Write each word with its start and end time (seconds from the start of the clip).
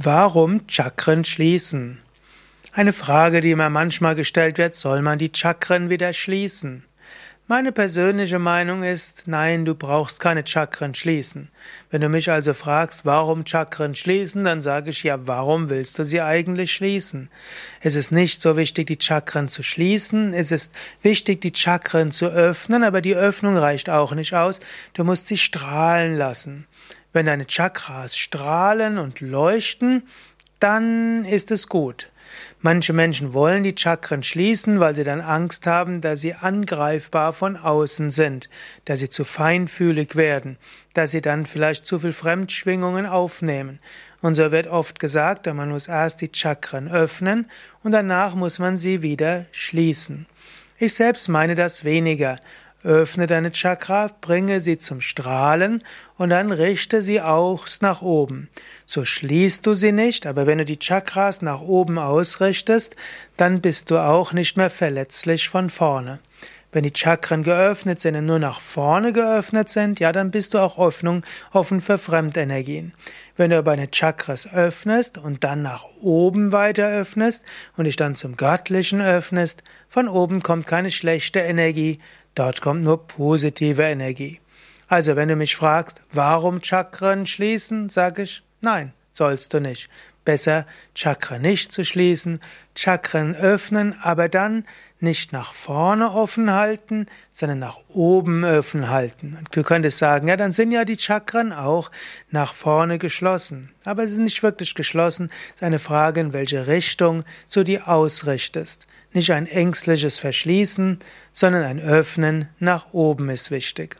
Warum 0.00 0.60
Chakren 0.68 1.24
schließen? 1.24 1.98
Eine 2.72 2.92
Frage, 2.92 3.40
die 3.40 3.56
mir 3.56 3.68
manchmal 3.68 4.14
gestellt 4.14 4.56
wird, 4.56 4.76
soll 4.76 5.02
man 5.02 5.18
die 5.18 5.32
Chakren 5.34 5.90
wieder 5.90 6.12
schließen? 6.12 6.84
Meine 7.48 7.72
persönliche 7.72 8.38
Meinung 8.38 8.84
ist, 8.84 9.24
nein, 9.26 9.64
du 9.64 9.74
brauchst 9.74 10.20
keine 10.20 10.46
Chakren 10.46 10.94
schließen. 10.94 11.48
Wenn 11.90 12.00
du 12.00 12.08
mich 12.10 12.30
also 12.30 12.54
fragst, 12.54 13.06
warum 13.06 13.44
Chakren 13.44 13.96
schließen, 13.96 14.44
dann 14.44 14.60
sage 14.60 14.90
ich 14.90 15.02
ja, 15.02 15.26
warum 15.26 15.68
willst 15.68 15.98
du 15.98 16.04
sie 16.04 16.20
eigentlich 16.20 16.72
schließen? 16.72 17.28
Es 17.80 17.96
ist 17.96 18.12
nicht 18.12 18.40
so 18.40 18.56
wichtig, 18.56 18.86
die 18.86 18.98
Chakren 19.00 19.48
zu 19.48 19.64
schließen, 19.64 20.32
es 20.32 20.52
ist 20.52 20.76
wichtig, 21.02 21.40
die 21.40 21.52
Chakren 21.52 22.12
zu 22.12 22.26
öffnen, 22.26 22.84
aber 22.84 23.00
die 23.00 23.16
Öffnung 23.16 23.56
reicht 23.56 23.90
auch 23.90 24.12
nicht 24.12 24.34
aus, 24.34 24.60
du 24.92 25.02
musst 25.02 25.26
sie 25.26 25.38
strahlen 25.38 26.16
lassen. 26.16 26.68
Wenn 27.18 27.26
deine 27.26 27.48
Chakras 27.48 28.16
strahlen 28.16 28.96
und 28.96 29.20
leuchten, 29.20 30.04
dann 30.60 31.24
ist 31.24 31.50
es 31.50 31.66
gut. 31.66 32.12
Manche 32.60 32.92
Menschen 32.92 33.34
wollen 33.34 33.64
die 33.64 33.74
Chakren 33.76 34.22
schließen, 34.22 34.78
weil 34.78 34.94
sie 34.94 35.02
dann 35.02 35.20
Angst 35.20 35.66
haben, 35.66 36.00
dass 36.00 36.20
sie 36.20 36.34
angreifbar 36.34 37.32
von 37.32 37.56
außen 37.56 38.12
sind, 38.12 38.48
dass 38.84 39.00
sie 39.00 39.08
zu 39.08 39.24
feinfühlig 39.24 40.14
werden, 40.14 40.58
dass 40.94 41.10
sie 41.10 41.20
dann 41.20 41.44
vielleicht 41.44 41.86
zu 41.86 41.98
viel 41.98 42.12
Fremdschwingungen 42.12 43.04
aufnehmen. 43.04 43.80
Und 44.20 44.36
so 44.36 44.52
wird 44.52 44.68
oft 44.68 45.00
gesagt, 45.00 45.52
man 45.52 45.70
muss 45.70 45.88
erst 45.88 46.20
die 46.20 46.30
Chakren 46.32 46.88
öffnen 46.88 47.48
und 47.82 47.90
danach 47.90 48.36
muss 48.36 48.60
man 48.60 48.78
sie 48.78 49.02
wieder 49.02 49.46
schließen. 49.50 50.26
Ich 50.78 50.94
selbst 50.94 51.26
meine 51.26 51.56
das 51.56 51.82
weniger. 51.82 52.38
Öffne 52.84 53.26
deine 53.26 53.50
Chakra, 53.50 54.10
bringe 54.20 54.60
sie 54.60 54.78
zum 54.78 55.00
Strahlen 55.00 55.82
und 56.16 56.30
dann 56.30 56.52
richte 56.52 57.02
sie 57.02 57.20
auch 57.20 57.66
nach 57.80 58.02
oben. 58.02 58.48
So 58.86 59.04
schließt 59.04 59.66
du 59.66 59.74
sie 59.74 59.92
nicht, 59.92 60.26
aber 60.26 60.46
wenn 60.46 60.58
du 60.58 60.64
die 60.64 60.78
Chakras 60.78 61.42
nach 61.42 61.60
oben 61.60 61.98
ausrichtest, 61.98 62.94
dann 63.36 63.60
bist 63.60 63.90
du 63.90 63.98
auch 63.98 64.32
nicht 64.32 64.56
mehr 64.56 64.70
verletzlich 64.70 65.48
von 65.48 65.70
vorne. 65.70 66.20
Wenn 66.70 66.84
die 66.84 66.92
Chakren 66.94 67.44
geöffnet 67.44 67.98
sind 68.00 68.14
und 68.16 68.26
nur 68.26 68.38
nach 68.38 68.60
vorne 68.60 69.14
geöffnet 69.14 69.70
sind, 69.70 70.00
ja, 70.00 70.12
dann 70.12 70.30
bist 70.30 70.52
du 70.52 70.58
auch 70.58 70.78
Öffnung, 70.78 71.24
offen 71.52 71.80
für 71.80 71.96
Fremdenergien. 71.96 72.92
Wenn 73.36 73.50
du 73.50 73.58
aber 73.58 73.72
eine 73.72 73.90
Chakras 73.90 74.46
öffnest 74.52 75.16
und 75.16 75.44
dann 75.44 75.62
nach 75.62 75.84
oben 76.02 76.52
weiter 76.52 76.86
öffnest 76.88 77.44
und 77.76 77.86
dich 77.86 77.96
dann 77.96 78.16
zum 78.16 78.36
Göttlichen 78.36 79.00
öffnest, 79.00 79.62
von 79.88 80.08
oben 80.08 80.42
kommt 80.42 80.66
keine 80.66 80.90
schlechte 80.90 81.40
Energie, 81.40 81.96
dort 82.34 82.60
kommt 82.60 82.84
nur 82.84 83.06
positive 83.06 83.82
Energie. 83.82 84.40
Also, 84.88 85.16
wenn 85.16 85.28
du 85.28 85.36
mich 85.36 85.56
fragst, 85.56 86.02
warum 86.12 86.62
Chakren 86.62 87.26
schließen, 87.26 87.88
sage 87.88 88.22
ich, 88.22 88.42
nein, 88.60 88.92
sollst 89.10 89.54
du 89.54 89.60
nicht. 89.60 89.88
Besser 90.24 90.66
Chakra 90.94 91.38
nicht 91.38 91.72
zu 91.72 91.84
schließen, 91.84 92.40
Chakren 92.74 93.34
öffnen, 93.34 93.94
aber 94.02 94.28
dann 94.28 94.64
nicht 95.00 95.32
nach 95.32 95.52
vorne 95.52 96.10
offen 96.10 96.52
halten, 96.52 97.06
sondern 97.30 97.58
nach 97.60 97.78
oben 97.88 98.44
offen 98.44 98.90
halten. 98.90 99.38
Du 99.52 99.62
könntest 99.62 99.98
sagen, 99.98 100.28
ja, 100.28 100.36
dann 100.36 100.52
sind 100.52 100.72
ja 100.72 100.84
die 100.84 100.98
Chakren 100.98 101.52
auch 101.52 101.90
nach 102.30 102.54
vorne 102.54 102.98
geschlossen. 102.98 103.70
Aber 103.84 104.06
sie 104.06 104.14
sind 104.14 104.24
nicht 104.24 104.42
wirklich 104.42 104.74
geschlossen. 104.74 105.28
Es 105.50 105.56
ist 105.56 105.62
eine 105.62 105.78
Frage, 105.78 106.20
in 106.20 106.32
welche 106.32 106.66
Richtung 106.66 107.24
du 107.52 107.62
die 107.62 107.80
ausrichtest. 107.80 108.86
Nicht 109.12 109.32
ein 109.32 109.46
ängstliches 109.46 110.18
Verschließen, 110.18 110.98
sondern 111.32 111.62
ein 111.62 111.80
Öffnen 111.80 112.48
nach 112.58 112.92
oben 112.92 113.30
ist 113.30 113.50
wichtig. 113.50 113.96